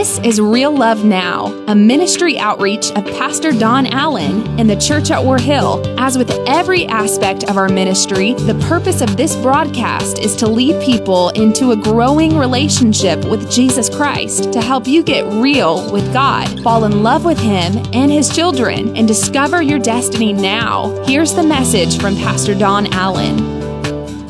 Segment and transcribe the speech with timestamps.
[0.00, 5.10] This is Real Love Now, a ministry outreach of Pastor Don Allen in the church
[5.10, 5.82] at War Hill.
[6.00, 10.82] As with every aspect of our ministry, the purpose of this broadcast is to lead
[10.82, 16.48] people into a growing relationship with Jesus Christ to help you get real with God,
[16.62, 21.04] fall in love with Him and His children, and discover your destiny now.
[21.04, 23.36] Here's the message from Pastor Don Allen.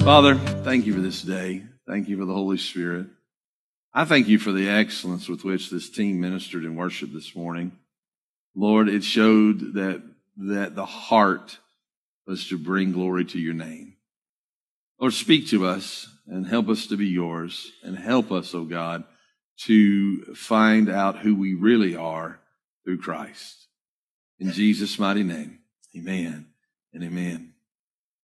[0.01, 1.62] Father, thank you for this day.
[1.87, 3.07] Thank you for the Holy Spirit.
[3.93, 7.73] I thank you for the excellence with which this team ministered in worship this morning.
[8.55, 10.03] Lord, it showed that,
[10.37, 11.59] that the heart
[12.25, 13.97] was to bring glory to your name.
[15.01, 19.03] Lord, speak to us and help us to be yours and help us, oh God,
[19.62, 22.39] to find out who we really are
[22.84, 23.67] through Christ.
[24.39, 25.59] In Jesus' mighty name,
[25.97, 26.47] amen
[26.95, 27.55] and amen.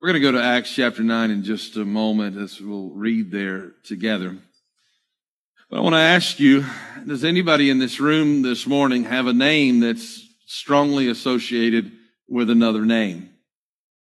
[0.01, 3.33] We're going to go to Acts chapter 9 in just a moment as we'll read
[3.33, 4.37] there together.
[5.69, 6.65] But I want to ask you,
[7.09, 11.91] does anybody in this room this morning have a name that's strongly associated
[12.29, 13.29] with another name?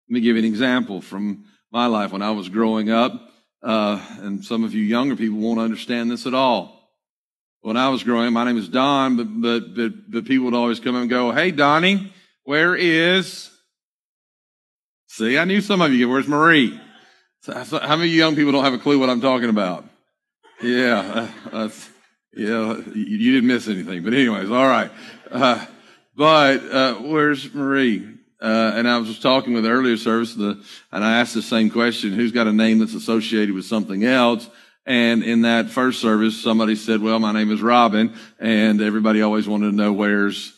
[0.09, 3.13] Let me give you an example from my life when I was growing up,
[3.63, 6.91] uh, and some of you younger people won't understand this at all.
[7.61, 10.53] When I was growing up, my name is Don, but, but, but, but people would
[10.53, 12.11] always come and go, Hey, Donnie,
[12.43, 13.49] where is?
[15.07, 16.09] See, I knew some of you.
[16.09, 16.77] Where's Marie?
[17.45, 19.85] How many young people don't have a clue what I'm talking about?
[20.61, 21.69] Yeah, uh,
[22.33, 24.03] yeah, you, didn't miss anything.
[24.03, 24.89] But anyways, all right.
[25.29, 25.65] Uh,
[26.15, 28.15] but uh, where's Marie?
[28.41, 32.13] Uh, and I was talking with earlier service, the, and I asked the same question:
[32.13, 34.49] Who's got a name that's associated with something else?
[34.85, 39.47] And in that first service, somebody said, "Well, my name is Robin," and everybody always
[39.47, 40.53] wanted to know where's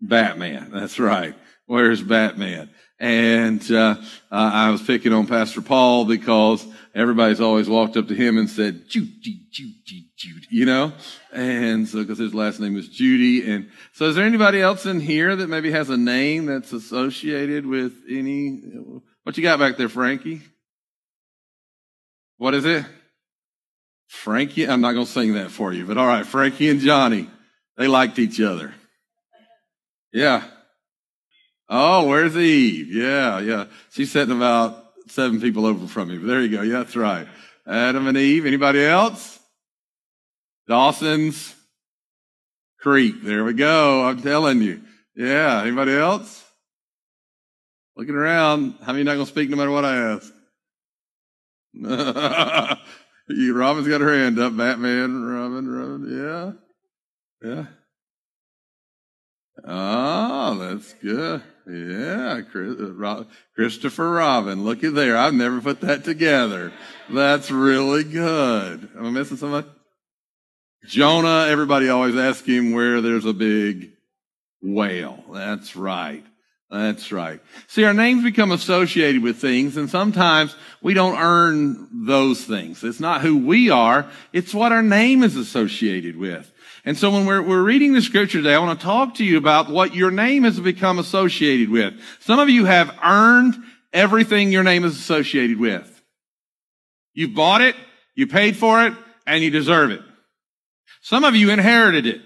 [0.00, 0.70] Batman.
[0.72, 1.34] That's right.
[1.66, 2.70] Where's Batman?
[3.00, 3.96] And uh,
[4.30, 8.88] I was picking on Pastor Paul because everybody's always walked up to him and said,
[8.88, 10.92] Judy, Judy, Judy, you know?
[11.32, 13.48] And so, because his last name is Judy.
[13.48, 17.66] And so is there anybody else in here that maybe has a name that's associated
[17.66, 18.62] with any,
[19.22, 20.42] what you got back there, Frankie?
[22.36, 22.84] What is it?
[24.08, 27.30] Frankie, I'm not going to sing that for you, but all right, Frankie and Johnny,
[27.76, 28.74] they liked each other.
[30.12, 30.42] Yeah.
[31.68, 32.92] Oh, where's Eve?
[32.92, 33.66] Yeah, yeah.
[33.90, 36.18] She's sitting about seven people over from me.
[36.18, 36.62] But there you go.
[36.62, 37.28] Yeah, that's right.
[37.66, 38.46] Adam and Eve.
[38.46, 39.38] Anybody else?
[40.66, 41.54] Dawson's
[42.80, 43.22] Creek.
[43.22, 44.06] There we go.
[44.06, 44.80] I'm telling you.
[45.14, 45.62] Yeah.
[45.62, 46.44] Anybody else?
[47.96, 48.76] Looking around.
[48.82, 50.32] How many not going to speak no matter what I ask?
[53.28, 54.56] Robin's got her hand up.
[54.56, 56.56] Batman, Robin, Robin.
[57.42, 57.50] Yeah.
[57.50, 57.66] Yeah.
[59.64, 61.42] Oh, that's good.
[61.66, 63.24] Yeah, uh,
[63.54, 64.64] Christopher Robin.
[64.64, 65.16] Look at there.
[65.16, 66.72] I've never put that together.
[67.10, 68.88] That's really good.
[68.96, 69.68] Am I missing somebody?
[70.86, 73.90] Jonah, everybody always asks him where there's a big
[74.62, 75.22] whale.
[75.30, 76.24] That's right.
[76.70, 77.40] That's right.
[77.66, 82.84] See, our names become associated with things, and sometimes we don't earn those things.
[82.84, 86.52] It's not who we are, it's what our name is associated with.
[86.84, 89.36] And so when we're, we're reading the scripture today, I want to talk to you
[89.36, 91.94] about what your name has become associated with.
[92.20, 93.56] Some of you have earned
[93.92, 96.02] everything your name is associated with.
[97.14, 97.74] You bought it,
[98.14, 98.94] you paid for it,
[99.26, 100.00] and you deserve it.
[101.02, 102.20] Some of you inherited it.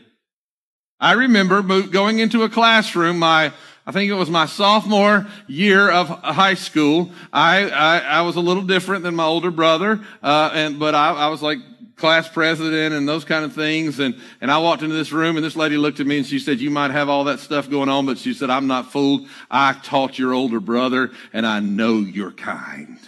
[1.00, 3.52] I remember going into a classroom, my,
[3.86, 7.10] I think it was my sophomore year of high school.
[7.32, 11.10] I, I, I was a little different than my older brother, uh, and, but I,
[11.10, 11.58] I was like
[12.02, 14.00] class president and those kind of things.
[14.00, 16.40] And, and I walked into this room and this lady looked at me and she
[16.40, 19.28] said, you might have all that stuff going on, but she said, I'm not fooled.
[19.48, 22.98] I taught your older brother and I know you're kind.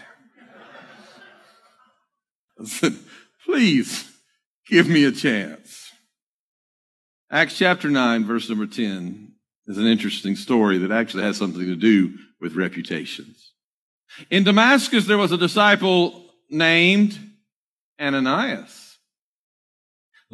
[2.60, 2.94] I said,
[3.44, 4.08] please
[4.68, 5.90] give me a chance.
[7.32, 9.32] Acts chapter 9, verse number 10
[9.66, 13.54] is an interesting story that actually has something to do with reputations.
[14.30, 17.18] In Damascus, there was a disciple named
[18.00, 18.82] Ananias.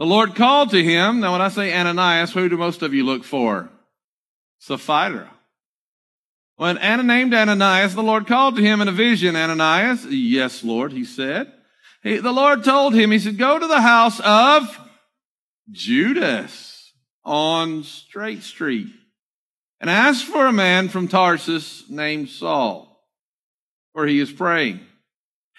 [0.00, 1.20] The Lord called to him.
[1.20, 3.68] Now, when I say Ananias, who do most of you look for?
[4.58, 5.30] Sapphira.
[6.56, 10.06] When Anna named Ananias, the Lord called to him in a vision, Ananias.
[10.06, 11.52] Yes, Lord, he said.
[12.02, 14.74] He, the Lord told him, he said, go to the house of
[15.70, 18.88] Judas on Straight Street
[19.82, 23.04] and ask for a man from Tarsus named Saul,
[23.92, 24.80] for he is praying.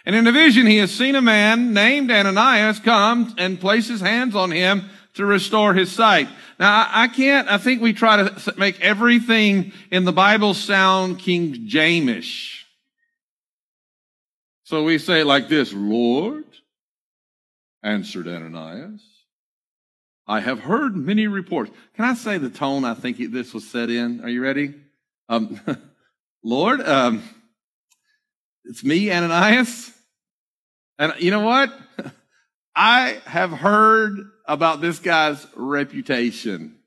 [0.06, 4.02] And in a vision, he has seen a man named Ananias come and place his
[4.02, 6.28] hands on him to restore his sight.
[6.60, 11.68] Now, I can't, I think we try to make everything in the Bible sound King
[11.68, 12.64] Jamish.
[14.64, 16.46] So we say like this, Lord,
[17.84, 19.02] answered Ananias,
[20.28, 21.72] I have heard many reports.
[21.96, 24.22] Can I say the tone I think this was set in?
[24.22, 24.74] Are you ready?
[25.28, 25.60] Um,
[26.44, 27.22] Lord, um,
[28.66, 29.92] it's me, Ananias.
[31.00, 31.72] And you know what?
[32.76, 36.78] I have heard about this guy's reputation.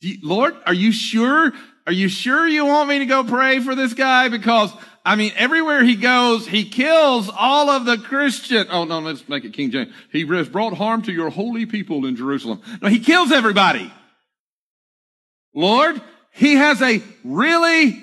[0.00, 1.52] You, Lord, are you sure?
[1.86, 4.28] Are you sure you want me to go pray for this guy?
[4.28, 4.72] Because
[5.04, 8.66] I mean, everywhere he goes, he kills all of the Christian.
[8.70, 9.92] Oh no, let's make it King James.
[10.12, 12.62] He has brought harm to your holy people in Jerusalem.
[12.80, 13.92] No, he kills everybody.
[15.54, 18.00] Lord, he has a really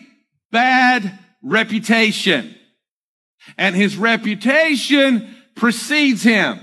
[0.51, 2.55] bad reputation.
[3.57, 6.59] And his reputation precedes him.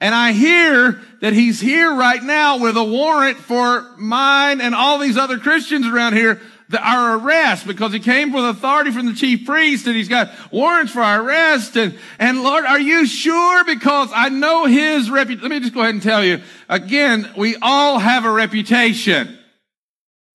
[0.00, 4.98] And I hear that he's here right now with a warrant for mine and all
[4.98, 9.14] these other Christians around here the, our arrest because he came with authority from the
[9.14, 11.76] chief priest and he's got warrants for our arrest.
[11.76, 13.64] And, and Lord, are you sure?
[13.64, 15.42] Because I know his reputation.
[15.42, 19.38] Let me just go ahead and tell you again, we all have a reputation.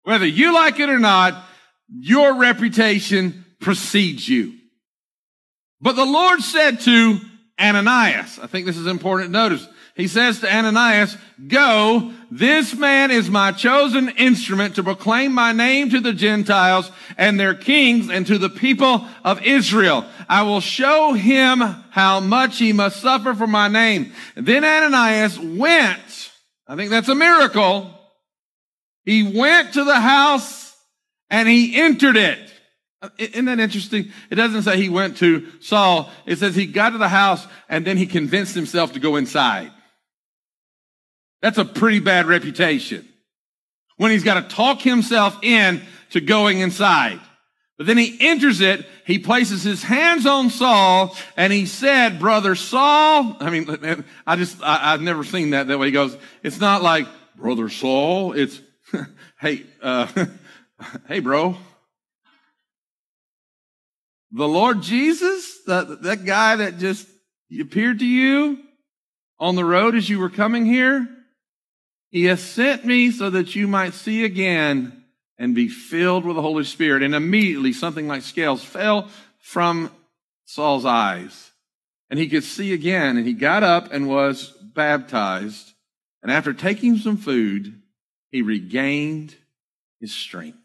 [0.04, 1.44] Whether you like it or not,
[1.90, 4.54] your reputation precedes you.
[5.82, 7.20] But the Lord said to
[7.60, 11.18] Ananias, I think this is important notice, he says to Ananias,
[11.48, 17.40] go, this man is my chosen instrument to proclaim my name to the Gentiles and
[17.40, 20.06] their kings and to the people of Israel.
[20.30, 24.14] I will show him how much he must suffer for my name.
[24.36, 26.32] Then Ananias went,
[26.68, 27.92] I think that's a miracle.
[29.04, 30.74] He went to the house
[31.30, 32.40] and he entered it.
[33.18, 34.12] Isn't that interesting?
[34.30, 36.10] It doesn't say he went to Saul.
[36.26, 39.72] It says he got to the house and then he convinced himself to go inside.
[41.42, 43.08] That's a pretty bad reputation.
[43.98, 45.82] When he's got to talk himself in
[46.12, 47.20] to going inside.
[47.78, 52.54] But then he enters it, he places his hands on Saul, and he said, Brother
[52.54, 55.88] Saul, I mean, I just, I, have never seen that that way.
[55.88, 58.62] He goes, it's not like, Brother Saul, it's,
[59.40, 60.26] hey, uh,
[61.08, 61.58] hey, bro.
[64.32, 67.08] The Lord Jesus, that, that guy that just
[67.60, 68.60] appeared to you
[69.40, 71.08] on the road as you were coming here,
[72.10, 75.04] he has sent me so that you might see again
[75.38, 77.04] and be filled with the Holy Spirit.
[77.04, 79.92] And immediately something like scales fell from
[80.46, 81.52] Saul's eyes.
[82.10, 83.18] And he could see again.
[83.18, 85.74] And he got up and was baptized.
[86.22, 87.82] And after taking some food,
[88.30, 89.36] he regained
[90.00, 90.61] his strength.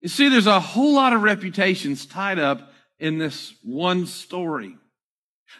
[0.00, 4.76] You see, there's a whole lot of reputations tied up in this one story.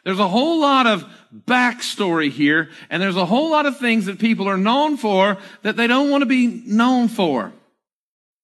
[0.05, 1.05] There's a whole lot of
[1.47, 5.77] backstory here, and there's a whole lot of things that people are known for that
[5.77, 7.53] they don't want to be known for.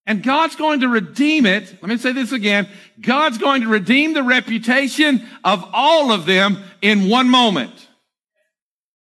[0.07, 1.79] And God's going to redeem it.
[1.81, 2.69] Let me say this again.
[3.01, 7.89] God's going to redeem the reputation of all of them in one moment.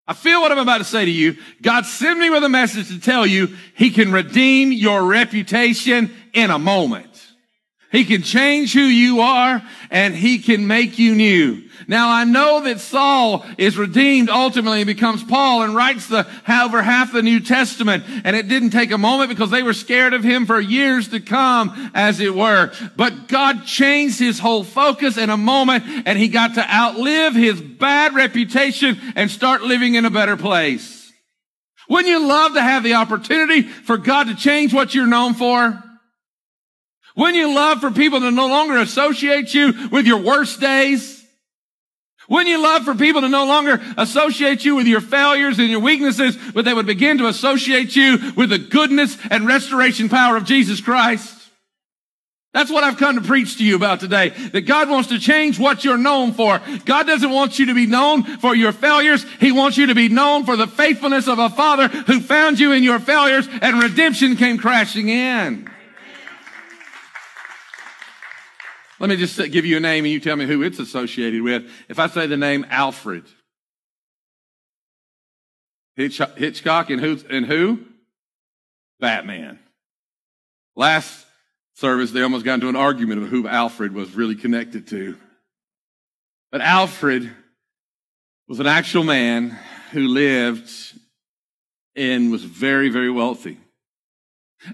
[0.05, 1.37] I feel what I'm about to say to you.
[1.61, 6.51] God sent me with a message to tell you he can redeem your reputation in
[6.51, 7.07] a moment.
[7.91, 11.62] He can change who you are and he can make you new.
[11.87, 16.81] Now I know that Saul is redeemed ultimately and becomes Paul and writes the over
[16.81, 18.03] half the New Testament.
[18.23, 21.19] And it didn't take a moment because they were scared of him for years to
[21.19, 22.71] come, as it were.
[22.95, 27.61] But God changed his whole focus in a moment and he got to outlive his
[27.61, 31.11] bad reputation and start living in a better place.
[31.89, 35.81] Wouldn't you love to have the opportunity for God to change what you're known for?
[37.15, 41.22] Wouldn't you love for people to no longer associate you with your worst days?
[42.29, 45.81] Wouldn't you love for people to no longer associate you with your failures and your
[45.81, 50.45] weaknesses, but they would begin to associate you with the goodness and restoration power of
[50.45, 51.39] Jesus Christ?
[52.53, 54.29] That's what I've come to preach to you about today.
[54.29, 56.61] That God wants to change what you're known for.
[56.85, 59.25] God doesn't want you to be known for your failures.
[59.39, 62.71] He wants you to be known for the faithfulness of a father who found you
[62.71, 65.67] in your failures and redemption came crashing in.
[68.99, 71.69] Let me just give you a name and you tell me who it's associated with.
[71.89, 73.25] If I say the name Alfred,
[75.95, 77.19] Hitchcock and who?
[77.29, 77.79] And who?
[78.99, 79.59] Batman.
[80.75, 81.25] Last
[81.75, 85.17] service, they almost got into an argument of who Alfred was really connected to.
[86.51, 87.29] But Alfred
[88.47, 89.57] was an actual man
[89.91, 90.71] who lived
[91.95, 93.59] and was very, very wealthy.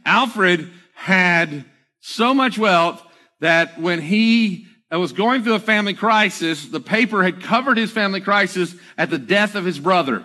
[0.05, 1.65] Alfred had
[1.99, 3.01] so much wealth
[3.39, 8.21] that when he was going through a family crisis, the paper had covered his family
[8.21, 10.23] crisis at the death of his brother.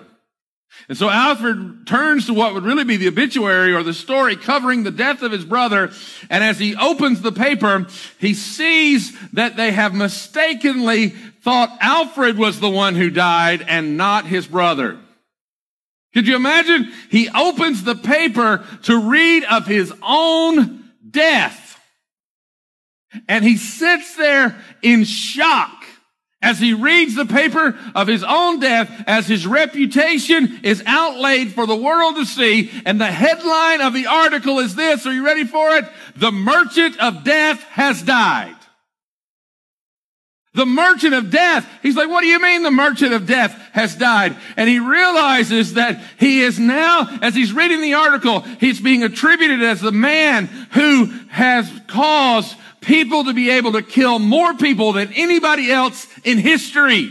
[0.88, 4.82] And so Alfred turns to what would really be the obituary or the story covering
[4.82, 5.92] the death of his brother.
[6.28, 7.86] And as he opens the paper,
[8.18, 14.26] he sees that they have mistakenly thought Alfred was the one who died and not
[14.26, 14.98] his brother.
[16.12, 16.92] Could you imagine?
[17.10, 21.63] He opens the paper to read of his own death.
[23.28, 25.84] And he sits there in shock
[26.44, 31.66] as he reads the paper of his own death, as his reputation is outlaid for
[31.66, 32.70] the world to see.
[32.84, 35.06] And the headline of the article is this.
[35.06, 35.86] Are you ready for it?
[36.16, 38.56] The merchant of death has died.
[40.52, 41.66] The merchant of death.
[41.82, 44.36] He's like, what do you mean the merchant of death has died?
[44.56, 49.62] And he realizes that he is now, as he's reading the article, he's being attributed
[49.62, 55.12] as the man who has caused people to be able to kill more people than
[55.14, 57.10] anybody else in history.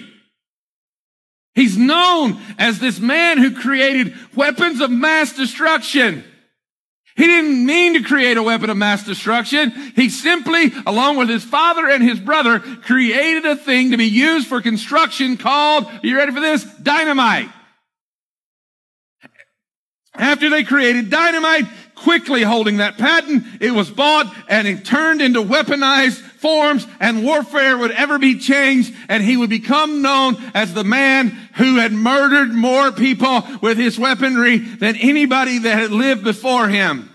[1.56, 6.24] He's known as this man who created weapons of mass destruction.
[7.16, 9.70] He didn't mean to create a weapon of mass destruction.
[9.96, 14.48] He simply, along with his father and his brother, created a thing to be used
[14.48, 16.64] for construction called, are you ready for this?
[16.82, 17.50] Dynamite.
[20.16, 21.66] After they created dynamite,
[22.04, 27.78] quickly holding that patent, it was bought and it turned into weaponized forms and warfare
[27.78, 32.54] would ever be changed and he would become known as the man who had murdered
[32.54, 37.10] more people with his weaponry than anybody that had lived before him.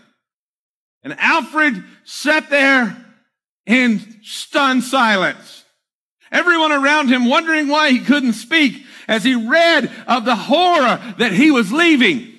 [1.03, 2.97] And Alfred sat there
[3.67, 5.65] in stunned silence.
[6.33, 11.33] Everyone around him wondering why he couldn't speak as he read of the horror that
[11.33, 12.38] he was leaving.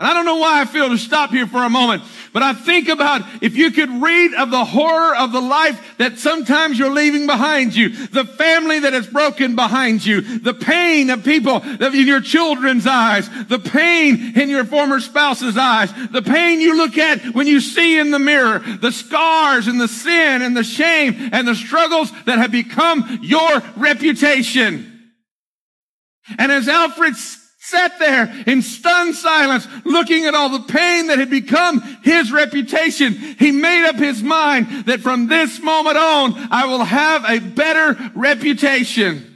[0.00, 2.02] And I don't know why I feel to stop here for a moment,
[2.32, 6.18] but I think about if you could read of the horror of the life that
[6.18, 11.22] sometimes you're leaving behind you, the family that is broken behind you, the pain of
[11.22, 16.78] people in your children's eyes, the pain in your former spouse's eyes, the pain you
[16.78, 20.64] look at when you see in the mirror, the scars and the sin and the
[20.64, 25.12] shame and the struggles that have become your reputation.
[26.38, 27.16] And as Alfred
[27.70, 33.14] sat there in stunned silence, looking at all the pain that had become his reputation.
[33.14, 38.10] He made up his mind that from this moment on, I will have a better
[38.14, 39.29] reputation.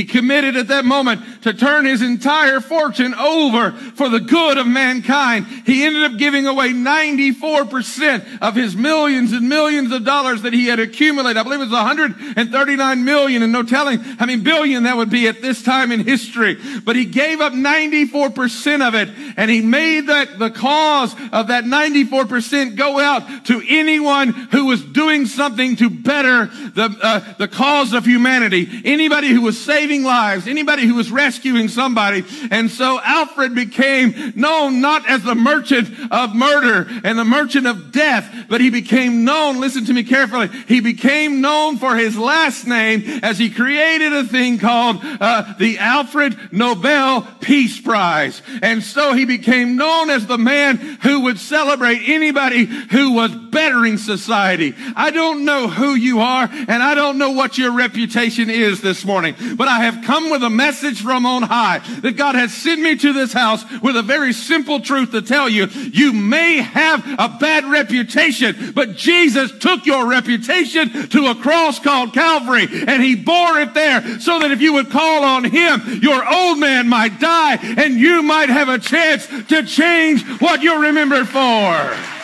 [0.00, 4.66] He committed at that moment to turn his entire fortune over for the good of
[4.66, 5.44] mankind.
[5.66, 10.68] He ended up giving away 94% of his millions and millions of dollars that he
[10.68, 11.36] had accumulated.
[11.36, 15.28] I believe it was 139 million and no telling how many billion that would be
[15.28, 16.56] at this time in history.
[16.82, 21.64] But he gave up 94% of it and he made that the cause of that
[21.64, 27.92] 94% go out to anyone who was doing something to better the, uh, the cause
[27.92, 28.82] of humanity.
[28.84, 32.24] Anybody who was saving lives, anybody who was rescuing somebody.
[32.50, 37.92] And so Alfred became known not as the merchant of murder and the merchant of
[37.92, 42.66] death, but he became known, listen to me carefully, he became known for his last
[42.66, 48.42] name as he created a thing called uh, the Alfred Nobel Peace Prize.
[48.62, 53.96] And so he became known as the man who would celebrate anybody who was bettering
[53.96, 54.74] society.
[54.96, 59.04] I don't know who you are and I don't know what your reputation is this
[59.04, 62.80] morning, but I have come with a message from on high that God has sent
[62.80, 65.66] me to this house with a very simple truth to tell you.
[65.66, 72.12] You may have a bad reputation, but Jesus took your reputation to a cross called
[72.12, 76.22] Calvary and he bore it there so that if you would call on him, your
[76.32, 81.28] old man might die and you might have a chance to change what you're remembered
[81.28, 82.19] for.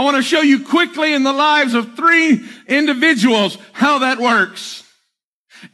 [0.00, 4.82] I want to show you quickly in the lives of three individuals how that works.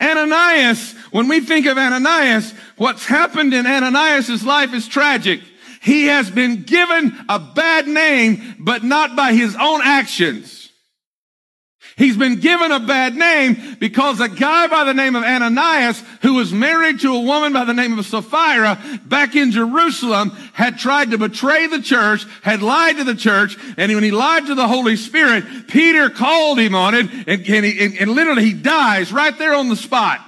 [0.03, 5.43] Ananias, when we think of Ananias, what's happened in Ananias' life is tragic.
[5.81, 10.66] He has been given a bad name, but not by his own actions.
[11.97, 16.35] He's been given a bad name because a guy by the name of Ananias, who
[16.35, 21.13] was married to a woman by the name of Sapphira back in Jerusalem, had tried
[21.13, 24.69] to betray the church, had lied to the church, and when he lied to the
[24.69, 29.37] Holy Spirit, Peter called him on it, and, and, he, and, literally he dies right
[29.39, 30.21] there on the spot.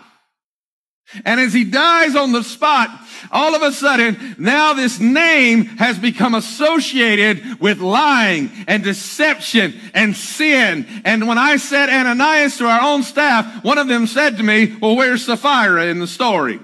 [1.25, 2.91] And as he dies on the spot,
[3.31, 10.15] all of a sudden, now this name has become associated with lying and deception and
[10.15, 10.87] sin.
[11.05, 14.77] And when I said Ananias to our own staff, one of them said to me,
[14.81, 16.61] well, where's Sapphira in the story?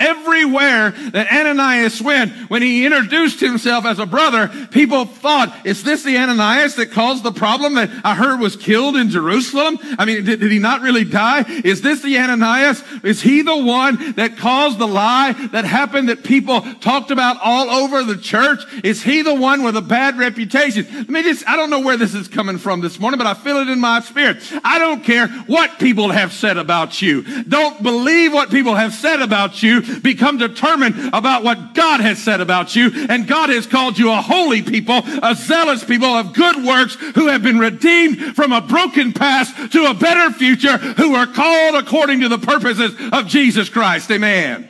[0.00, 6.02] Everywhere that Ananias went, when he introduced himself as a brother, people thought, is this
[6.02, 9.78] the Ananias that caused the problem that I heard was killed in Jerusalem?
[9.98, 11.44] I mean, did, did he not really die?
[11.64, 12.82] Is this the Ananias?
[13.04, 17.70] Is he the one that caused the lie that happened that people talked about all
[17.70, 18.60] over the church?
[18.82, 20.86] Is he the one with a bad reputation?
[20.90, 23.34] Let me just, I don't know where this is coming from this morning, but I
[23.34, 24.38] feel it in my spirit.
[24.64, 27.44] I don't care what people have said about you.
[27.44, 32.40] Don't believe what people have said about you become determined about what God has said
[32.40, 32.90] about you.
[33.08, 37.28] And God has called you a holy people, a zealous people of good works who
[37.28, 42.20] have been redeemed from a broken past to a better future, who are called according
[42.20, 44.10] to the purposes of Jesus Christ.
[44.10, 44.68] Amen.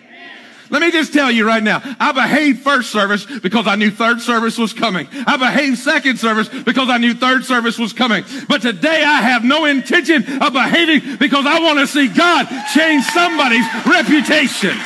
[0.70, 4.20] Let me just tell you right now, I behaved first service because I knew third
[4.20, 5.08] service was coming.
[5.26, 8.24] I behaved second service because I knew third service was coming.
[8.48, 13.04] But today I have no intention of behaving because I want to see God change
[13.04, 14.76] somebody's reputation.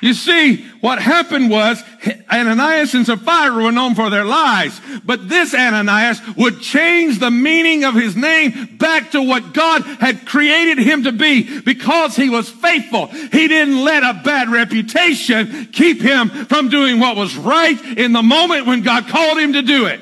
[0.00, 1.82] You see, what happened was
[2.30, 7.84] Ananias and Sapphira were known for their lies, but this Ananias would change the meaning
[7.84, 12.48] of his name back to what God had created him to be because he was
[12.48, 13.06] faithful.
[13.06, 18.22] He didn't let a bad reputation keep him from doing what was right in the
[18.22, 20.00] moment when God called him to do it.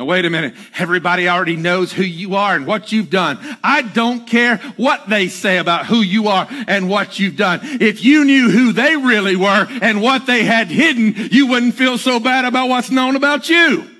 [0.00, 0.54] Now, wait a minute.
[0.78, 3.38] Everybody already knows who you are and what you've done.
[3.62, 7.60] I don't care what they say about who you are and what you've done.
[7.62, 11.98] If you knew who they really were and what they had hidden, you wouldn't feel
[11.98, 13.90] so bad about what's known about you.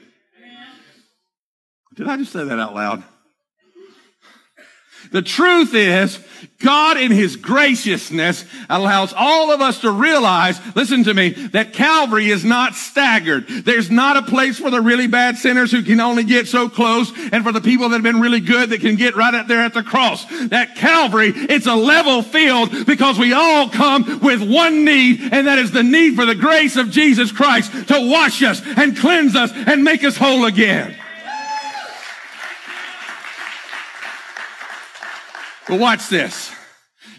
[1.96, 3.04] Did I just say that out loud?
[5.12, 6.20] The truth is,
[6.60, 12.30] God in His graciousness allows all of us to realize, listen to me, that Calvary
[12.30, 13.48] is not staggered.
[13.48, 17.12] There's not a place for the really bad sinners who can only get so close
[17.32, 19.62] and for the people that have been really good that can get right up there
[19.62, 20.24] at the cross.
[20.48, 25.58] That Calvary, it's a level field because we all come with one need and that
[25.58, 29.50] is the need for the grace of Jesus Christ to wash us and cleanse us
[29.54, 30.96] and make us whole again.
[35.70, 36.52] But watch this.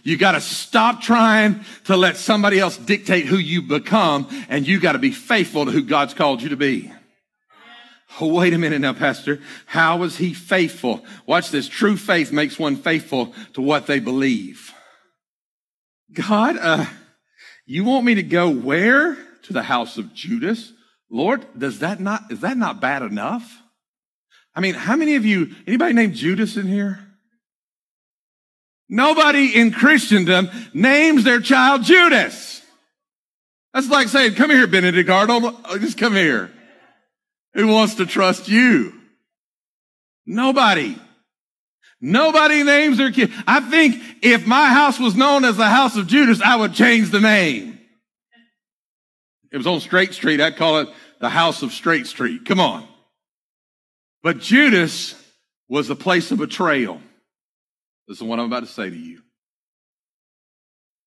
[0.04, 4.82] You got to stop trying to let somebody else dictate who you become, and you
[4.82, 6.92] got to be faithful to who God's called you to be.
[8.20, 9.40] Oh, wait a minute now, Pastor.
[9.68, 11.06] How was he faithful?
[11.26, 11.70] Watch this.
[11.70, 14.74] True faith makes one faithful to what they believe.
[16.12, 16.86] God, uh,
[17.66, 19.16] you want me to go where?
[19.44, 20.74] To the house of Judas?
[21.10, 23.62] Lord, does that not, is that not bad enough?
[24.54, 27.11] I mean, how many of you, anybody named Judas in here?
[28.94, 32.62] Nobody in Christendom names their child Judas.
[33.74, 35.56] That's like saying, come here, Benedict Arnold.
[35.80, 36.52] Just come here.
[37.54, 38.94] Who wants to trust you?
[40.26, 40.98] Nobody.
[42.02, 43.32] Nobody names their kid.
[43.48, 47.12] I think if my house was known as the house of Judas, I would change
[47.12, 47.80] the name.
[49.54, 50.42] It was on Straight Street.
[50.42, 50.90] I'd call it
[51.22, 52.44] the house of Straight Street.
[52.44, 52.86] Come on.
[54.22, 55.16] But Judas
[55.70, 57.02] was the place of betrayal.
[58.08, 59.22] Listen is what I'm about to say to you.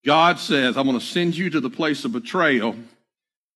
[0.04, 2.76] God says, I'm going to send you to the place of betrayal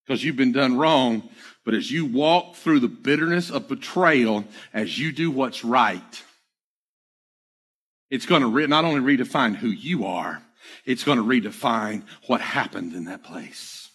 [0.06, 1.28] because you've been done wrong.
[1.64, 6.22] But as you walk through the bitterness of betrayal, as you do what's right,
[8.10, 10.42] it's going to re- not only redefine who you are,
[10.86, 13.87] it's going to redefine what happened in that place.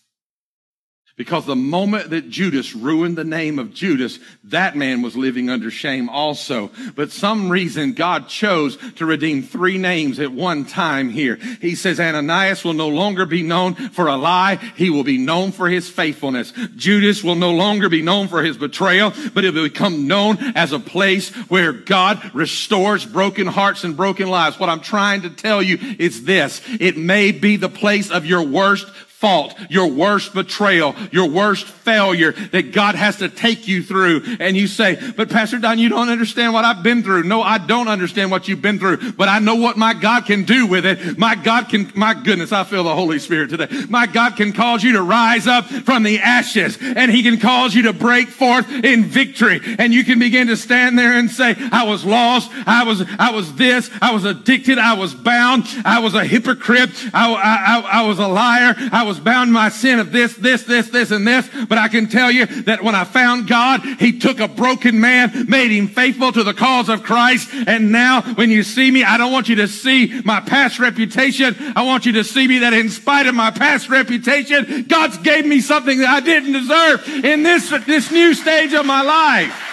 [1.15, 5.69] Because the moment that Judas ruined the name of Judas, that man was living under
[5.69, 6.71] shame also.
[6.95, 11.35] But some reason God chose to redeem three names at one time here.
[11.61, 14.55] He says Ananias will no longer be known for a lie.
[14.75, 16.51] He will be known for his faithfulness.
[16.75, 20.71] Judas will no longer be known for his betrayal, but it will become known as
[20.71, 24.59] a place where God restores broken hearts and broken lives.
[24.59, 26.59] What I'm trying to tell you is this.
[26.79, 28.87] It may be the place of your worst
[29.23, 34.23] fault, your worst betrayal, your worst failure that God has to take you through.
[34.39, 37.23] And you say, but Pastor Don, you don't understand what I've been through.
[37.23, 40.43] No, I don't understand what you've been through, but I know what my God can
[40.43, 41.17] do with it.
[41.17, 43.67] My God can, my goodness, I feel the Holy Spirit today.
[43.89, 47.75] My God can cause you to rise up from the ashes and he can cause
[47.75, 49.59] you to break forth in victory.
[49.79, 52.51] And you can begin to stand there and say, I was lost.
[52.65, 53.89] I was, I was this.
[54.01, 54.77] I was addicted.
[54.77, 55.65] I was bound.
[55.85, 56.89] I was a hypocrite.
[57.13, 58.75] I, I, I, I was a liar.
[58.91, 61.49] I was bound my sin of this, this, this, this, and this.
[61.67, 65.45] But I can tell you that when I found God, He took a broken man,
[65.47, 67.49] made him faithful to the cause of Christ.
[67.67, 71.55] And now when you see me, I don't want you to see my past reputation.
[71.75, 75.45] I want you to see me that in spite of my past reputation, God's gave
[75.45, 79.69] me something that I didn't deserve in this, this new stage of my life.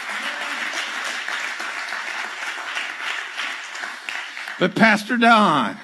[4.58, 5.78] But Pastor Don,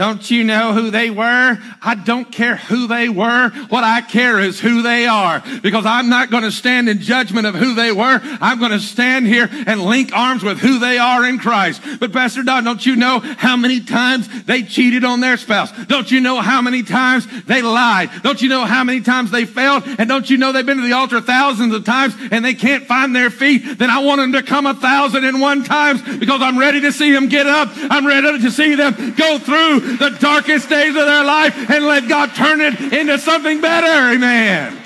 [0.00, 1.58] don't you know who they were?
[1.82, 3.50] I don't care who they were.
[3.68, 7.46] What I care is who they are because I'm not going to stand in judgment
[7.46, 8.18] of who they were.
[8.40, 11.82] I'm going to stand here and link arms with who they are in Christ.
[12.00, 15.70] But Pastor Don, don't you know how many times they cheated on their spouse?
[15.84, 18.08] Don't you know how many times they lied?
[18.22, 19.82] Don't you know how many times they failed?
[19.84, 22.86] And don't you know they've been to the altar thousands of times and they can't
[22.86, 23.76] find their feet?
[23.76, 26.90] Then I want them to come a thousand and one times because I'm ready to
[26.90, 27.68] see them get up.
[27.74, 32.08] I'm ready to see them go through the darkest days of their life and let
[32.08, 34.14] God turn it into something better.
[34.14, 34.76] Amen.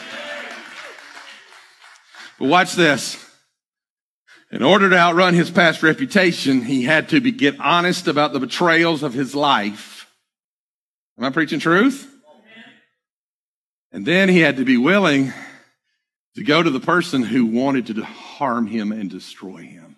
[2.38, 3.20] But watch this.
[4.50, 8.40] In order to outrun his past reputation, he had to be, get honest about the
[8.40, 10.06] betrayals of his life.
[11.18, 12.10] Am I preaching truth?
[13.92, 15.32] And then he had to be willing
[16.36, 19.93] to go to the person who wanted to harm him and destroy him.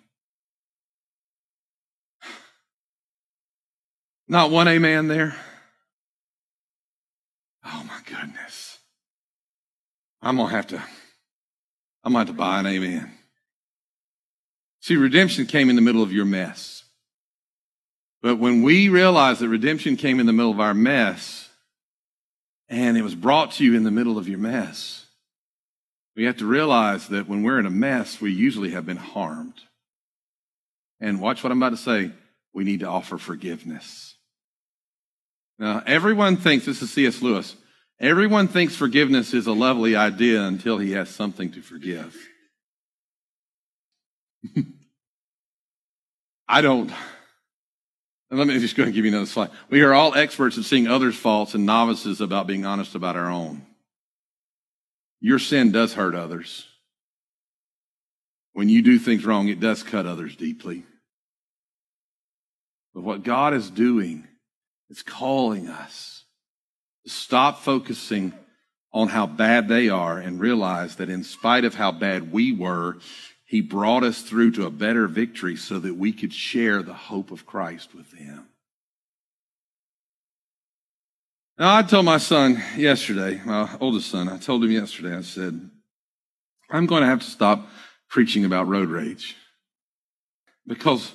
[4.27, 5.35] Not one amen there.
[7.65, 8.77] Oh my goodness.
[10.21, 10.83] I'm going to have to,
[12.03, 13.11] I'm going to have to buy an amen.
[14.81, 16.83] See, redemption came in the middle of your mess.
[18.21, 21.49] But when we realize that redemption came in the middle of our mess
[22.67, 25.05] and it was brought to you in the middle of your mess,
[26.15, 29.61] we have to realize that when we're in a mess, we usually have been harmed.
[30.99, 32.11] And watch what I'm about to say.
[32.53, 34.16] We need to offer forgiveness.
[35.59, 37.21] Now, everyone thinks, this is C.S.
[37.21, 37.55] Lewis,
[37.99, 42.15] everyone thinks forgiveness is a lovely idea until he has something to forgive.
[46.47, 46.91] I don't.
[48.29, 49.49] Let me just go and give you another slide.
[49.69, 53.31] We are all experts at seeing others' faults and novices about being honest about our
[53.31, 53.65] own.
[55.21, 56.67] Your sin does hurt others.
[58.53, 60.83] When you do things wrong, it does cut others deeply.
[62.93, 64.27] But what God is doing
[64.89, 66.23] it's calling us
[67.03, 68.33] to stop focusing
[68.93, 72.97] on how bad they are and realize that in spite of how bad we were,
[73.45, 77.31] he brought us through to a better victory so that we could share the hope
[77.31, 78.47] of Christ with them.
[81.59, 85.69] Now, I told my son yesterday, my oldest son, I told him yesterday, I said,
[86.69, 87.67] I'm going to have to stop
[88.09, 89.35] preaching about road rage.
[90.67, 91.11] Because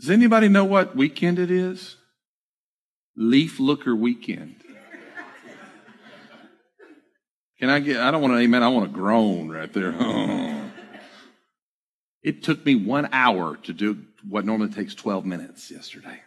[0.00, 1.96] does anybody know what weekend it is?
[3.16, 4.56] Leaf Looker Weekend.
[7.58, 9.92] Can I get, I don't want to amen, I want to groan right there.
[12.26, 16.22] It took me one hour to do what normally takes 12 minutes yesterday.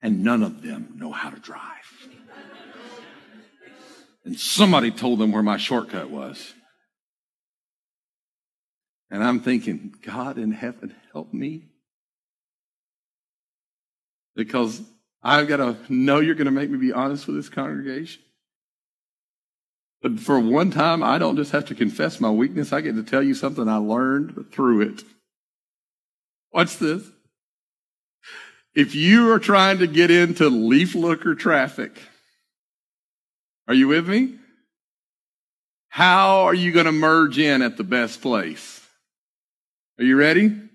[0.00, 2.08] And none of them know how to drive.
[4.24, 6.54] And somebody told them where my shortcut was.
[9.10, 11.64] And I'm thinking, God in heaven, help me.
[14.34, 14.80] Because
[15.22, 18.22] I've got to know you're going to make me be honest with this congregation.
[20.02, 22.72] But for one time, I don't just have to confess my weakness.
[22.72, 25.02] I get to tell you something I learned through it.
[26.52, 27.04] Watch this.
[28.74, 32.00] If you are trying to get into leaf looker traffic,
[33.68, 34.36] are you with me?
[35.88, 38.80] How are you going to merge in at the best place?
[39.98, 40.46] Are you ready?
[40.46, 40.70] I'm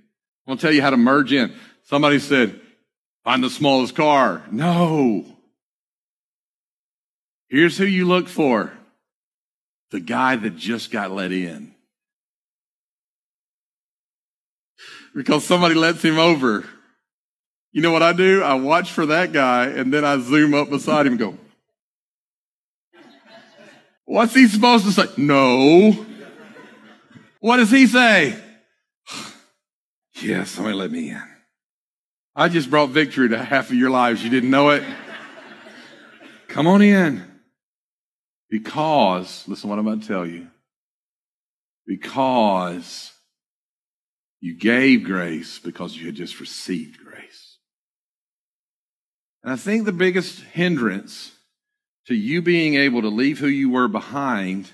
[0.46, 1.54] going to tell you how to merge in.
[1.86, 2.62] Somebody said,
[3.28, 4.42] Find the smallest car.
[4.52, 5.26] No.
[7.50, 8.72] Here's who you look for
[9.92, 11.76] the guy that just got let in.
[15.14, 16.64] Because somebody lets him over.
[17.74, 18.44] You know what I do?
[18.44, 21.38] I watch for that guy and then I zoom up beside him and go,
[24.06, 25.08] What's he supposed to say?
[25.18, 26.06] No.
[27.42, 28.42] What does he say?
[30.22, 31.37] yes, somebody let me in.
[32.40, 34.24] I just brought victory to half of your lives.
[34.24, 34.84] You didn't know it?
[36.48, 37.24] Come on in.
[38.48, 40.48] Because, listen what I'm about to tell you.
[41.88, 43.12] Because
[44.40, 47.58] you gave grace because you had just received grace.
[49.42, 51.32] And I think the biggest hindrance
[52.06, 54.70] to you being able to leave who you were behind,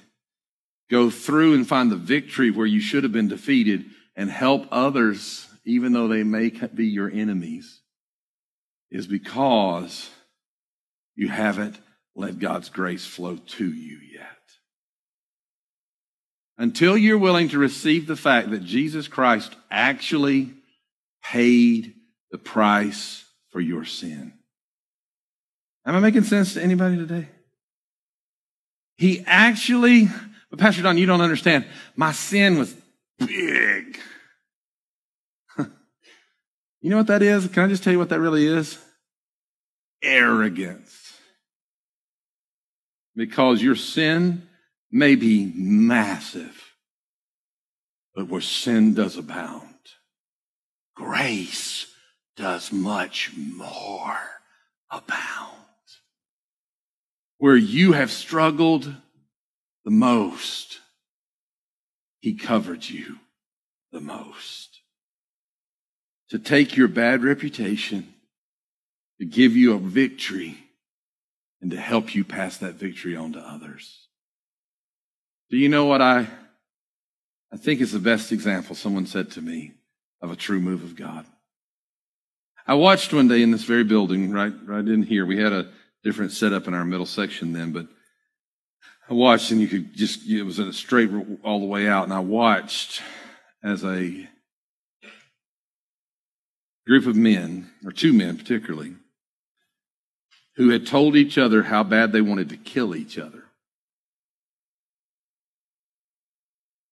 [0.92, 3.86] go through and find the victory where you should have been defeated,
[4.18, 7.82] and help others even though they may be your enemies,
[8.92, 10.10] is because
[11.16, 11.80] you haven't
[12.16, 14.28] let God's grace flow to you yet.
[16.58, 20.52] Until you're willing to receive the fact that Jesus Christ actually
[21.24, 21.96] paid
[22.32, 24.34] the price for your sin.
[25.86, 27.28] Am I making sense to anybody today?
[28.98, 30.10] He actually,
[30.50, 31.66] but Pastor Don, you don't understand.
[31.96, 32.76] My sin was
[33.18, 34.00] big.
[36.84, 37.48] You know what that is?
[37.48, 38.78] Can I just tell you what that really is?
[40.02, 41.14] Arrogance.
[43.16, 44.50] Because your sin
[44.92, 46.74] may be massive,
[48.14, 49.64] but where sin does abound,
[50.94, 51.88] grace
[52.36, 54.20] does much more
[54.92, 55.52] abound.
[57.38, 58.94] Where you have struggled
[59.86, 60.82] the most,
[62.20, 63.20] he covered you
[63.94, 64.73] the most.
[66.34, 68.12] To take your bad reputation,
[69.20, 70.58] to give you a victory,
[71.62, 74.08] and to help you pass that victory on to others.
[75.52, 76.28] Do you know what I,
[77.52, 79.74] I think is the best example someone said to me
[80.24, 81.28] of a true move of God?
[82.66, 85.28] I watched one day in this very building, right, right in here.
[85.28, 85.70] We had a
[86.04, 87.86] different setup in our middle section then, but
[89.08, 91.12] I watched and you could just, it was a straight
[91.44, 92.06] all the way out.
[92.06, 93.04] And I watched
[93.64, 94.28] as a
[96.86, 98.96] group of men, or two men particularly,
[100.56, 103.44] who had told each other how bad they wanted to kill each other,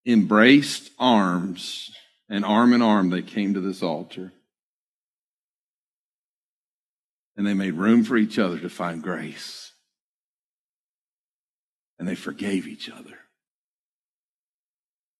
[0.05, 1.91] embraced arms,
[2.29, 4.31] and arm in arm they came to this altar
[7.41, 9.71] and they made room for each other to find grace.
[11.97, 13.17] And they forgave each other.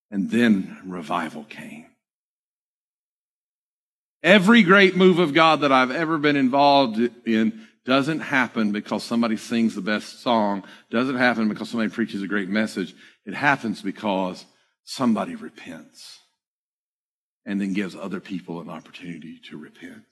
[0.10, 1.88] And then revival came.
[4.24, 9.38] Every great move of God that I've ever been involved in doesn't happen because somebody
[9.38, 12.94] sings the best song, doesn't happen because somebody preaches a great message.
[13.26, 14.46] It happens because
[14.84, 16.20] somebody repents
[17.46, 20.04] and then gives other people an opportunity to repent.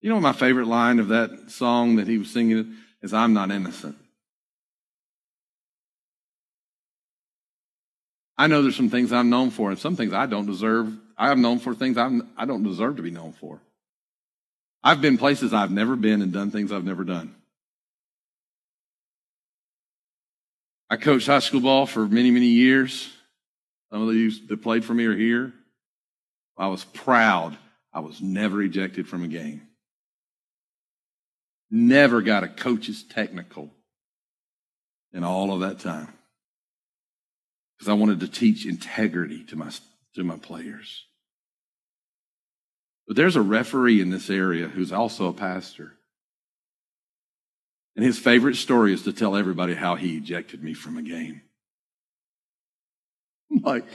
[0.00, 3.50] You know my favorite line of that song that he was singing is I'm not
[3.50, 3.96] innocent.
[8.36, 10.96] I know there's some things I'm known for and some things I don't deserve.
[11.18, 13.60] I am known for things I'm, I don't deserve to be known for.
[14.84, 17.34] I've been places I've never been and done things I've never done.
[20.88, 23.10] I coached high school ball for many, many years.
[23.90, 25.52] Some of you that played for me are here.
[26.56, 27.58] I was proud
[27.92, 29.62] I was never ejected from a game.
[31.70, 33.70] Never got a coach's technical
[35.12, 36.12] in all of that time.
[37.76, 39.70] Because I wanted to teach integrity to my,
[40.14, 41.06] to my players.
[43.08, 45.94] But there's a referee in this area who's also a pastor.
[47.96, 51.40] And his favorite story is to tell everybody how he ejected me from a game.
[53.50, 53.86] I'm like,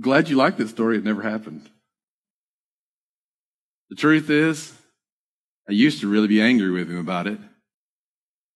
[0.00, 0.96] glad you like this story.
[0.96, 1.68] It never happened.
[3.90, 4.72] The truth is,
[5.68, 7.40] I used to really be angry with him about it.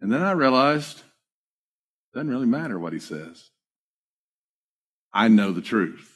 [0.00, 3.50] And then I realized it doesn't really matter what he says.
[5.12, 6.13] I know the truth.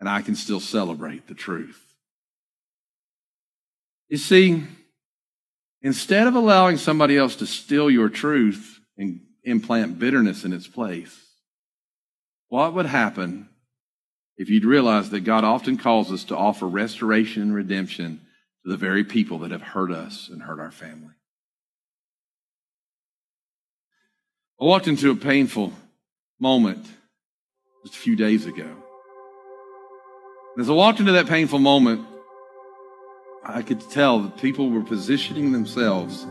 [0.00, 1.80] And I can still celebrate the truth.
[4.08, 4.64] You see,
[5.82, 11.16] instead of allowing somebody else to steal your truth and implant bitterness in its place,
[12.48, 13.48] what would happen
[14.40, 18.22] if you'd realize that God often calls us to offer restoration and redemption
[18.64, 21.12] to the very people that have hurt us and hurt our family.
[24.58, 25.74] I walked into a painful
[26.38, 26.86] moment
[27.84, 28.82] just a few days ago.
[30.58, 32.06] As I walked into that painful moment,
[33.44, 36.26] I could tell that people were positioning themselves.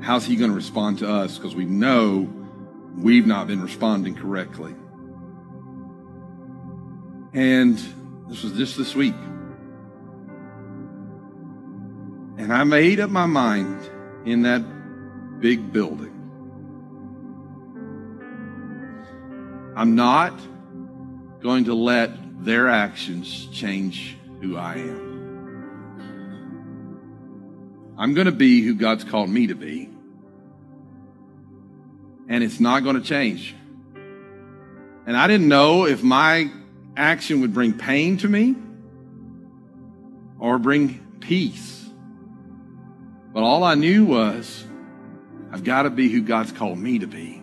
[0.00, 1.36] How's he going to respond to us?
[1.36, 2.32] Because we know
[2.96, 4.74] we've not been responding correctly.
[7.34, 7.76] And
[8.28, 9.14] this was just this week.
[12.38, 13.90] And I made up my mind
[14.24, 16.14] in that big building.
[19.76, 20.32] I'm not
[21.40, 25.08] going to let their actions change who I am.
[27.98, 29.90] I'm going to be who God's called me to be.
[32.28, 33.56] And it's not going to change.
[35.06, 36.50] And I didn't know if my
[36.96, 38.54] action would bring pain to me
[40.38, 41.88] or bring peace.
[43.32, 44.64] But all I knew was
[45.50, 47.42] I've got to be who God's called me to be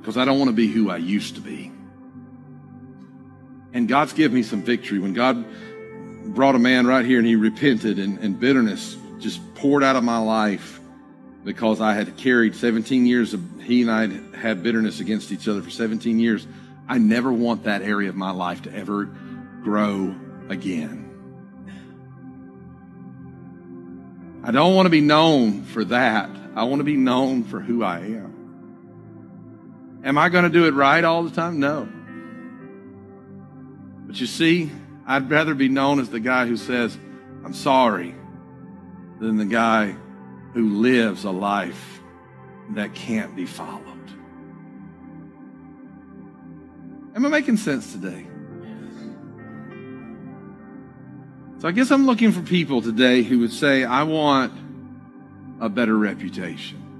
[0.00, 1.71] because I don't want to be who I used to be.
[3.72, 4.98] And God's given me some victory.
[4.98, 5.44] When God
[6.34, 10.04] brought a man right here and he repented and, and bitterness just poured out of
[10.04, 10.80] my life
[11.44, 15.48] because I had carried 17 years of, he and I had, had bitterness against each
[15.48, 16.46] other for 17 years.
[16.88, 19.06] I never want that area of my life to ever
[19.62, 20.14] grow
[20.48, 21.08] again.
[24.44, 26.28] I don't want to be known for that.
[26.54, 28.32] I want to be known for who I am.
[30.04, 31.60] Am I going to do it right all the time?
[31.60, 31.88] No.
[34.12, 34.70] But you see,
[35.06, 36.94] I'd rather be known as the guy who says,
[37.46, 38.14] I'm sorry,
[39.20, 39.96] than the guy
[40.52, 42.02] who lives a life
[42.74, 44.10] that can't be followed.
[47.16, 48.26] Am I making sense today?
[51.60, 54.52] So I guess I'm looking for people today who would say, I want
[55.58, 56.91] a better reputation.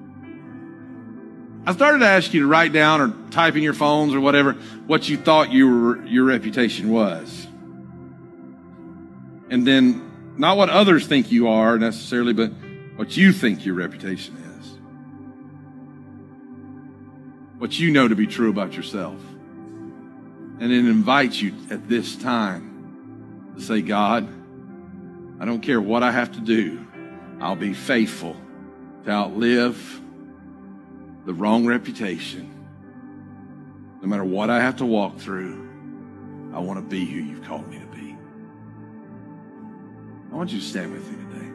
[1.65, 4.55] I started to ask you to write down or type in your phones or whatever
[4.87, 7.47] what you thought your, your reputation was.
[9.49, 12.51] And then not what others think you are necessarily, but
[12.97, 14.79] what you think your reputation is.
[17.59, 19.21] What you know to be true about yourself.
[20.59, 24.27] And it invites you at this time to say, God,
[25.39, 26.85] I don't care what I have to do,
[27.41, 28.37] I'll be faithful
[29.05, 30.02] to outlive
[31.25, 32.59] the wrong reputation.
[34.01, 35.71] No matter what I have to walk through,
[36.53, 38.17] I want to be who you've called me to be.
[40.33, 41.49] I want you to stand with me today.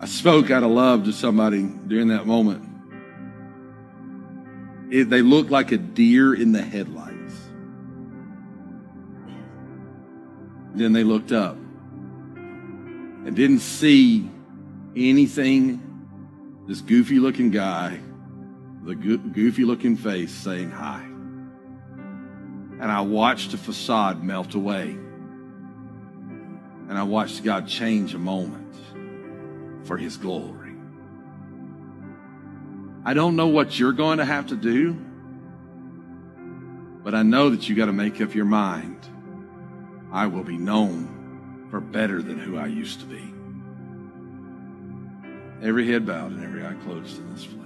[0.00, 2.67] I spoke out of love to somebody during that moment.
[4.90, 7.34] It, they looked like a deer in the headlights.
[10.74, 14.30] Then they looked up and didn't see
[14.96, 15.84] anything
[16.66, 17.98] this goofy looking guy,
[18.84, 21.02] the go- goofy looking face saying hi.
[22.80, 24.96] And I watched the facade melt away.
[26.88, 28.74] And I watched God change a moment
[29.84, 30.67] for his glory.
[33.08, 34.92] I don't know what you're going to have to do,
[37.02, 39.08] but I know that you got to make up your mind.
[40.12, 43.32] I will be known for better than who I used to be.
[45.66, 47.56] Every head bowed and every eye closed in this place.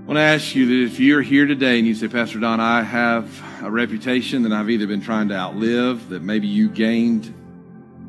[0.00, 2.58] I want to ask you that if you're here today and you say, Pastor Don,
[2.58, 7.32] I have a reputation that I've either been trying to outlive, that maybe you gained,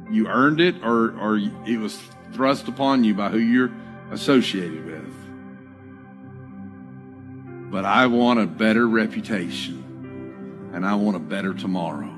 [0.09, 2.01] you earned it, or, or it was
[2.33, 3.71] thrust upon you by who you're
[4.11, 5.13] associated with.
[7.71, 12.13] But I want a better reputation and I want a better tomorrow.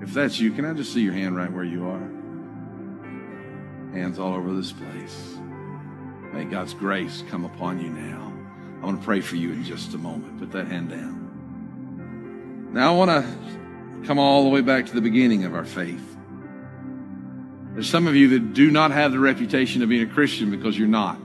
[0.00, 2.10] If that's you, can I just see your hand right where you are?
[3.92, 5.36] Hands all over this place.
[6.32, 8.32] May God's grace come upon you now.
[8.82, 10.38] I want to pray for you in just a moment.
[10.40, 12.70] Put that hand down.
[12.72, 16.11] Now I want to come all the way back to the beginning of our faith.
[17.74, 20.78] There's some of you that do not have the reputation of being a Christian because
[20.78, 21.18] you're not.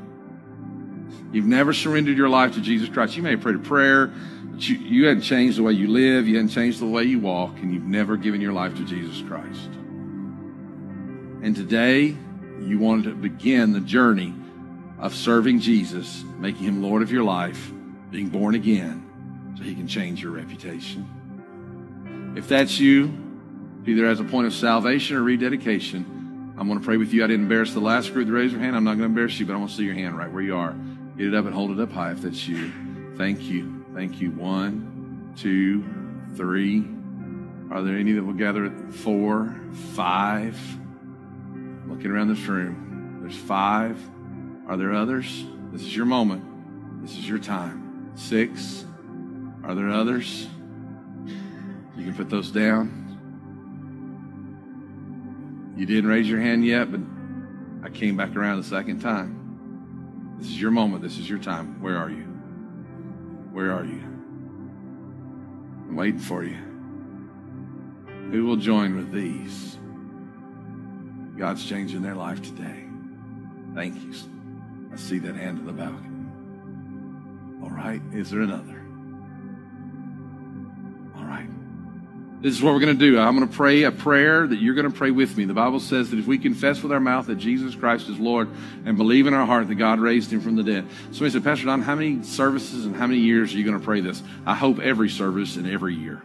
[1.33, 3.17] You've never surrendered your life to Jesus Christ.
[3.17, 6.27] You may have prayed a prayer, but you, you hadn't changed the way you live,
[6.27, 9.21] you hadn't changed the way you walk, and you've never given your life to Jesus
[9.27, 9.69] Christ.
[11.43, 12.15] And today,
[12.61, 14.33] you want to begin the journey
[14.99, 17.71] of serving Jesus, making him Lord of your life,
[18.09, 22.33] being born again, so he can change your reputation.
[22.37, 23.11] If that's you,
[23.85, 26.16] either as a point of salvation or rededication,
[26.57, 27.23] I'm going to pray with you.
[27.23, 28.75] I didn't embarrass the last group to raise their hand.
[28.75, 30.41] I'm not going to embarrass you, but I want to see your hand right where
[30.41, 30.75] you are.
[31.15, 32.71] Get it up and hold it up high if that's you.
[33.15, 33.85] Thank you.
[33.93, 34.31] Thank you.
[34.31, 35.85] One, two,
[36.35, 36.87] three.
[37.69, 39.55] Are there any that will gather at four,
[39.93, 40.59] five?
[41.87, 43.99] Looking around this room, there's five.
[44.67, 45.45] Are there others?
[45.71, 46.43] This is your moment.
[47.01, 48.11] This is your time.
[48.15, 48.85] Six.
[49.63, 50.47] Are there others?
[51.95, 53.06] You can put those down.
[55.77, 56.99] You didn't raise your hand yet, but
[57.83, 60.35] I came back around the second time.
[60.39, 61.03] This is your moment.
[61.03, 61.79] This is your time.
[61.81, 62.23] Where are you?
[63.51, 64.01] Where are you?
[65.87, 66.57] I'm waiting for you.
[68.31, 69.77] Who will join with these?
[71.37, 72.85] God's changing their life today.
[73.75, 74.13] Thank you.
[74.91, 76.25] I see that hand in the balcony.
[77.63, 78.01] All right.
[78.11, 78.76] Is there another?
[82.39, 83.19] This is what we're going to do.
[83.19, 85.45] I'm going to pray a prayer that you're going to pray with me.
[85.45, 88.47] The Bible says that if we confess with our mouth that Jesus Christ is Lord
[88.85, 90.85] and believe in our heart that God raised him from the dead.
[91.11, 93.83] Somebody said, Pastor Don, how many services and how many years are you going to
[93.83, 94.21] pray this?
[94.45, 96.21] I hope every service and every year.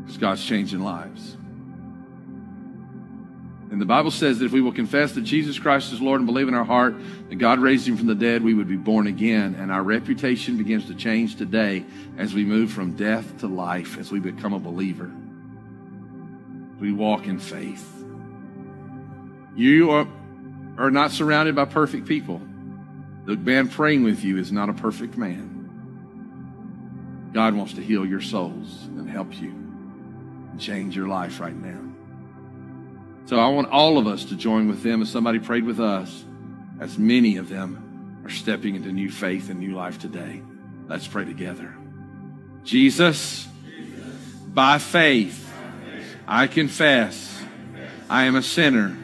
[0.00, 1.36] Because God's changing lives.
[3.70, 6.26] And the Bible says that if we will confess that Jesus Christ is Lord and
[6.26, 6.96] believe in our heart
[7.28, 9.54] that God raised him from the dead, we would be born again.
[9.54, 11.84] And our reputation begins to change today
[12.18, 15.08] as we move from death to life, as we become a believer.
[16.80, 17.86] We walk in faith.
[19.54, 20.08] You are,
[20.76, 22.42] are not surrounded by perfect people.
[23.26, 27.30] The man praying with you is not a perfect man.
[27.32, 29.50] God wants to heal your souls and help you.
[29.50, 31.89] and change your life right now.
[33.30, 36.24] So I want all of us to join with them as somebody prayed with us,
[36.80, 40.42] as many of them are stepping into new faith and new life today.
[40.88, 41.72] Let's pray together.
[42.64, 43.46] Jesus,
[44.48, 45.48] by faith,
[46.26, 47.40] I confess
[48.08, 48.98] I am a sinner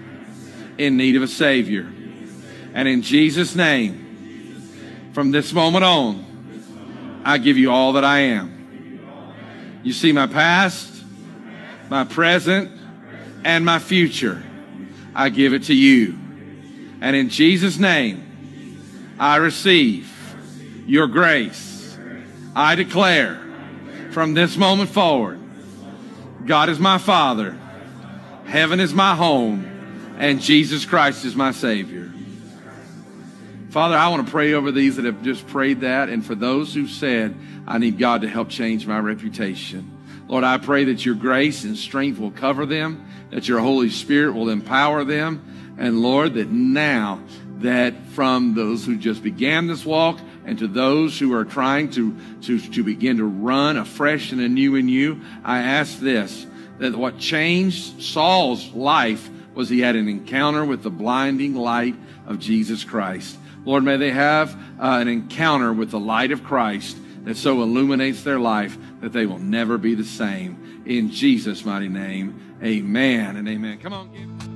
[0.77, 1.89] in need of a Savior.
[2.75, 9.81] And in Jesus' name, from this moment on, I give you all that I am.
[9.85, 11.05] You see my past,
[11.89, 12.76] my present,
[13.45, 14.43] and my future.
[15.15, 16.19] I give it to you.
[17.01, 20.13] And in Jesus' name, I receive
[20.87, 21.99] your grace.
[22.55, 23.41] I declare
[24.13, 25.41] from this moment forward,
[26.45, 27.59] God is my Father,
[28.47, 32.13] heaven is my home, and Jesus Christ is my Savior.
[33.71, 36.73] Father, I want to pray over these that have just prayed that, and for those
[36.73, 39.96] who said, I need God to help change my reputation.
[40.29, 44.35] Lord, I pray that your grace and strength will cover them, that your Holy Spirit
[44.35, 47.21] will empower them, and Lord, that now
[47.59, 52.17] that from those who just began this walk and to those who are trying to,
[52.43, 56.47] to, to begin to run afresh and anew in you, I ask this,
[56.79, 61.95] that what changed Saul's life was he had an encounter with the blinding light
[62.27, 63.39] of Jesus Christ.
[63.65, 68.23] Lord, may they have uh, an encounter with the light of Christ that so illuminates
[68.23, 70.83] their life that they will never be the same.
[70.87, 73.79] In Jesus' mighty name, amen and amen.
[73.79, 74.56] Come on,